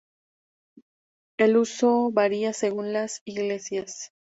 El 1.37 1.57
uso 1.57 2.09
varía 2.11 2.53
según 2.53 2.91
las 2.91 3.21
iglesias. 3.23 4.11